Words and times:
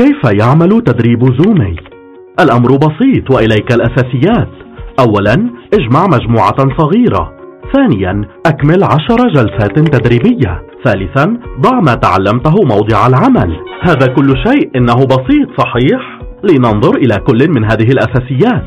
كيف 0.00 0.32
يعمل 0.40 0.82
تدريب 0.82 1.42
زومي؟ 1.42 1.76
الأمر 2.40 2.68
بسيط 2.76 3.30
وإليك 3.30 3.72
الأساسيات. 3.72 4.48
أولا 5.00 5.34
اجمع 5.74 6.06
مجموعة 6.06 6.56
صغيرة. 6.78 7.32
ثانيا 7.74 8.24
أكمل 8.46 8.84
عشر 8.84 9.28
جلسات 9.34 9.78
تدريبية. 9.78 10.62
ثالثا 10.84 11.38
ضع 11.60 11.80
ما 11.80 11.94
تعلمته 11.94 12.54
موضع 12.64 13.06
العمل. 13.06 13.56
هذا 13.82 14.06
كل 14.06 14.34
شيء 14.46 14.70
إنه 14.76 14.94
بسيط 14.94 15.48
صحيح؟ 15.58 16.20
لننظر 16.44 16.96
إلى 16.96 17.16
كل 17.26 17.48
من 17.48 17.64
هذه 17.64 17.88
الأساسيات. 17.88 18.64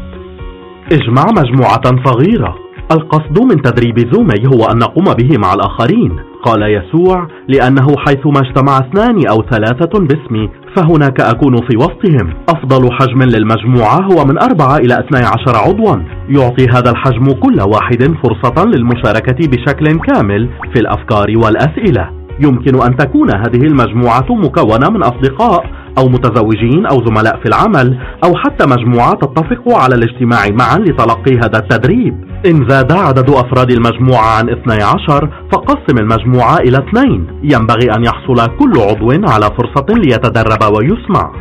اجمع 0.91 1.25
مجموعة 1.37 2.03
صغيرة. 2.05 2.55
القصد 2.91 3.39
من 3.41 3.61
تدريب 3.61 4.13
زومي 4.13 4.47
هو 4.47 4.65
أن 4.71 4.77
نقوم 4.77 5.05
به 5.05 5.37
مع 5.37 5.53
الآخرين. 5.53 6.32
قال 6.43 6.61
يسوع 6.61 7.27
لأنه 7.47 7.87
حيثما 7.97 8.39
اجتمع 8.39 8.77
اثنان 8.77 9.27
أو 9.27 9.43
ثلاثة 9.51 9.99
باسمي 9.99 10.49
فهناك 10.75 11.21
أكون 11.21 11.55
في 11.55 11.77
وسطهم. 11.77 12.33
أفضل 12.49 12.91
حجم 12.91 13.23
للمجموعة 13.23 13.99
هو 14.01 14.25
من 14.25 14.41
أربعة 14.41 14.77
إلى 14.77 14.93
اثني 14.93 15.25
عشر 15.25 15.55
عضوا. 15.55 15.95
يعطي 16.29 16.65
هذا 16.65 16.91
الحجم 16.91 17.25
كل 17.25 17.57
واحد 17.61 18.15
فرصة 18.23 18.65
للمشاركة 18.65 19.47
بشكل 19.47 19.85
كامل 19.99 20.49
في 20.73 20.79
الأفكار 20.79 21.27
والأسئلة. 21.43 22.09
يمكن 22.39 22.81
أن 22.81 22.97
تكون 22.97 23.29
هذه 23.35 23.67
المجموعة 23.67 24.25
مكونة 24.29 24.89
من 24.89 25.03
أصدقاء. 25.03 25.65
أو 25.97 26.09
متزوجين 26.09 26.85
أو 26.85 27.05
زملاء 27.05 27.39
في 27.39 27.45
العمل 27.45 27.99
أو 28.25 28.35
حتى 28.35 28.65
مجموعة 28.69 29.13
تتفق 29.13 29.63
على 29.67 29.95
الاجتماع 29.95 30.39
معا 30.51 30.77
لتلقي 30.77 31.37
هذا 31.37 31.59
التدريب. 31.59 32.33
إن 32.45 32.69
زاد 32.69 32.91
عدد 32.91 33.29
أفراد 33.29 33.71
المجموعة 33.71 34.37
عن 34.37 34.49
12 34.49 35.29
فقسم 35.51 35.97
المجموعة 35.99 36.57
إلى 36.57 36.77
اثنين. 36.77 37.27
ينبغي 37.43 37.91
أن 37.97 38.03
يحصل 38.03 38.57
كل 38.59 38.73
عضو 38.79 39.31
على 39.31 39.45
فرصة 39.57 39.85
ليتدرب 39.89 40.73
ويسمع. 40.75 41.31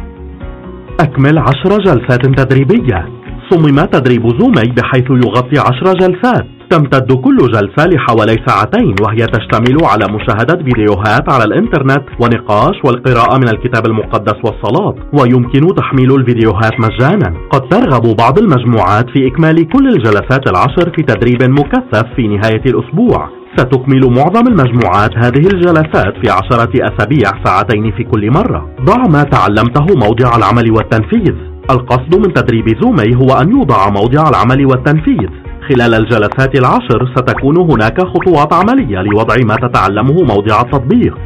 أكمل 1.00 1.38
عشر 1.38 1.78
جلسات 1.78 2.26
تدريبية. 2.26 3.08
صمم 3.50 3.84
تدريب 3.84 4.28
زومي 4.40 4.72
بحيث 4.76 5.10
يغطي 5.10 5.58
عشر 5.58 5.94
جلسات. 6.00 6.46
تمتد 6.72 7.12
كل 7.12 7.36
جلسة 7.36 7.86
لحوالي 7.88 8.36
ساعتين 8.46 8.94
وهي 9.02 9.26
تشتمل 9.26 9.76
على 9.84 10.04
مشاهدة 10.16 10.64
فيديوهات 10.64 11.32
على 11.32 11.44
الإنترنت 11.44 12.04
ونقاش 12.20 12.76
والقراءة 12.84 13.38
من 13.38 13.48
الكتاب 13.48 13.86
المقدس 13.86 14.38
والصلاة 14.44 14.94
ويمكن 15.18 15.74
تحميل 15.74 16.14
الفيديوهات 16.14 16.72
مجانا. 16.80 17.34
قد 17.50 17.68
ترغب 17.68 18.16
بعض 18.16 18.38
المجموعات 18.38 19.06
في 19.10 19.26
إكمال 19.26 19.68
كل 19.68 19.88
الجلسات 19.88 20.50
العشر 20.50 20.92
في 20.96 21.02
تدريب 21.02 21.42
مكثف 21.42 22.06
في 22.16 22.28
نهاية 22.28 22.62
الأسبوع. 22.66 23.28
ستكمل 23.56 24.00
معظم 24.00 24.46
المجموعات 24.48 25.10
هذه 25.24 25.46
الجلسات 25.54 26.14
في 26.22 26.30
عشرة 26.30 26.72
أسابيع 26.74 27.44
ساعتين 27.44 27.92
في 27.96 28.04
كل 28.04 28.30
مرة. 28.30 28.68
ضع 28.84 29.02
ما 29.14 29.22
تعلمته 29.22 29.86
موضع 30.06 30.36
العمل 30.36 30.72
والتنفيذ. 30.72 31.34
القصد 31.70 32.14
من 32.16 32.32
تدريب 32.32 32.64
زومي 32.82 33.16
هو 33.16 33.40
أن 33.40 33.50
يوضع 33.50 33.88
موضع 33.88 34.28
العمل 34.28 34.66
والتنفيذ. 34.66 35.41
خلال 35.68 35.94
الجلسات 35.94 36.58
العشر 36.58 37.12
ستكون 37.16 37.56
هناك 37.70 38.00
خطوات 38.00 38.52
عملية 38.52 39.02
لوضع 39.02 39.34
ما 39.44 39.54
تتعلمه 39.54 40.22
موضع 40.22 40.60
التطبيق. 40.60 41.18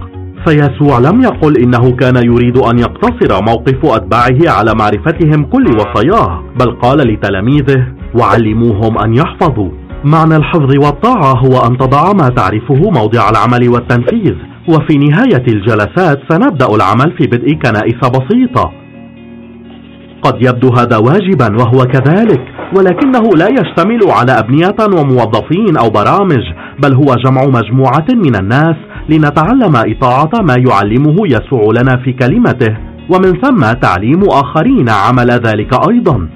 فيسوع 0.46 0.98
لم 0.98 1.22
يقل 1.22 1.56
إنه 1.56 1.96
كان 1.96 2.16
يريد 2.16 2.58
أن 2.58 2.78
يقتصر 2.78 3.42
موقف 3.42 3.84
أتباعه 3.84 4.56
على 4.58 4.74
معرفتهم 4.74 5.44
كل 5.44 5.64
وصاياه 5.76 6.42
بل 6.60 6.70
قال 6.70 6.98
لتلاميذه 6.98 7.86
وعلموهم 8.14 8.98
أن 8.98 9.14
يحفظوا. 9.14 9.70
معنى 10.04 10.36
الحفظ 10.36 10.76
والطاعة 10.84 11.34
هو 11.46 11.66
أن 11.66 11.78
تضع 11.78 12.12
ما 12.12 12.28
تعرفه 12.28 12.90
موضع 12.90 13.30
العمل 13.30 13.68
والتنفيذ 13.68 14.34
وفي 14.68 14.98
نهاية 14.98 15.44
الجلسات 15.48 16.18
سنبدأ 16.28 16.66
العمل 16.74 17.16
في 17.18 17.26
بدء 17.26 17.54
كنائس 17.54 18.00
بسيطة. 18.10 18.72
قد 20.22 20.34
يبدو 20.46 20.68
هذا 20.68 20.96
واجبا 20.96 21.56
وهو 21.56 21.84
كذلك. 21.84 22.55
ولكنه 22.76 23.22
لا 23.36 23.48
يشتمل 23.48 24.00
على 24.10 24.32
أبنية 24.32 25.00
وموظفين 25.00 25.76
أو 25.76 25.90
برامج 25.90 26.44
بل 26.82 26.94
هو 26.94 27.14
جمع 27.24 27.42
مجموعة 27.46 28.06
من 28.14 28.36
الناس 28.36 28.76
لنتعلم 29.08 29.76
إطاعة 29.76 30.30
ما 30.42 30.54
يعلمه 30.68 31.16
يسوع 31.26 31.72
لنا 31.80 32.02
في 32.04 32.12
كلمته 32.12 32.76
ومن 33.10 33.40
ثم 33.42 33.72
تعليم 33.72 34.20
آخرين 34.30 34.88
عمل 34.88 35.30
ذلك 35.30 35.88
أيضا. 35.90 36.28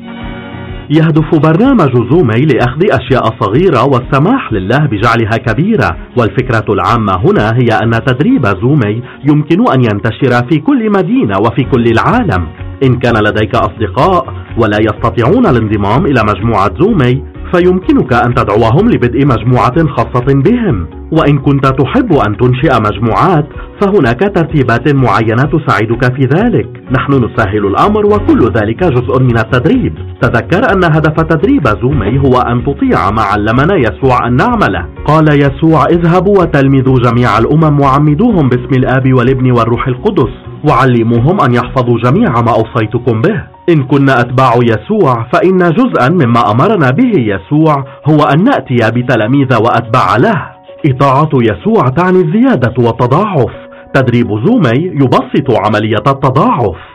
يهدف 0.91 1.35
برنامج 1.35 2.11
زومي 2.11 2.41
لأخذ 2.41 2.81
أشياء 2.91 3.25
صغيرة 3.41 3.85
والسماح 3.85 4.53
لله 4.53 4.79
بجعلها 4.79 5.37
كبيرة 5.47 5.97
والفكرة 6.19 6.75
العامة 6.75 7.13
هنا 7.27 7.51
هي 7.63 7.79
أن 7.83 7.91
تدريب 7.91 8.47
زومي 8.47 9.03
يمكن 9.29 9.73
أن 9.75 9.81
ينتشر 9.85 10.49
في 10.51 10.59
كل 10.59 10.91
مدينة 10.91 11.39
وفي 11.39 11.65
كل 11.65 11.85
العالم. 11.85 12.47
إن 12.85 12.99
كان 12.99 13.15
لديك 13.25 13.55
أصدقاء 13.55 14.40
ولا 14.63 14.79
يستطيعون 14.81 15.47
الانضمام 15.47 16.07
إلى 16.07 16.21
مجموعة 16.29 16.71
زومي 16.81 17.23
فيمكنك 17.55 18.13
أن 18.13 18.35
تدعوهم 18.35 18.89
لبدء 18.89 19.27
مجموعة 19.27 19.87
خاصة 19.97 20.27
بهم. 20.35 20.87
وإن 21.13 21.39
كنت 21.39 21.67
تحب 21.67 22.13
أن 22.13 22.37
تنشئ 22.37 22.73
مجموعات 22.81 23.47
فهناك 23.81 24.21
ترتيبات 24.21 24.95
معينة 24.95 25.43
تساعدك 25.43 26.15
في 26.15 26.23
ذلك. 26.37 26.69
نحن 26.99 27.13
نسهل 27.25 27.67
الأمر 27.67 28.07
وكل 28.07 28.41
ذلك 28.57 28.85
جزء 28.85 29.23
من 29.23 29.39
التدريب. 29.39 29.95
تذكر 30.21 30.73
أن 30.73 30.85
هدف 30.85 31.21
تدريب 31.21 31.69
زومي 31.83 32.19
هو 32.19 32.41
أن 32.41 32.65
تطيع 32.65 33.11
ما 33.11 33.23
علمنا 33.23 33.75
يسوع 33.77 34.27
أن 34.27 34.37
نعمله. 34.37 34.87
قال 35.05 35.29
يسوع 35.29 35.85
اذهبوا 35.85 36.39
وتلمذوا 36.41 36.99
جميع 36.99 37.39
الأمم 37.39 37.81
وعمدوهم 37.81 38.49
باسم 38.49 38.73
الآب 38.77 39.15
والابن 39.15 39.51
والروح 39.51 39.89
القدس 39.89 40.33
وعلموهم 40.69 41.41
أن 41.41 41.55
يحفظوا 41.55 41.99
جميع 42.05 42.31
ما 42.31 42.53
أوصيتكم 42.53 43.21
به. 43.21 43.50
إن 43.69 43.83
كنا 43.83 44.21
أتباع 44.21 44.53
يسوع 44.63 45.27
فإن 45.33 45.59
جزءا 45.59 46.09
مما 46.09 46.51
أمرنا 46.51 46.91
به 46.91 47.13
يسوع 47.17 47.85
هو 48.11 48.19
أن 48.33 48.45
نأتي 48.45 48.91
بتلاميذ 48.91 49.55
وأتباع 49.55 50.17
له. 50.17 50.51
إطاعة 50.87 51.31
يسوع 51.35 51.89
تعني 51.97 52.21
الزيادة 52.21 52.75
والتضاعف. 52.79 53.53
تدريب 53.95 54.27
زومي 54.47 54.87
يبسط 55.03 55.67
عملية 55.67 56.05
التضاعف. 56.07 56.90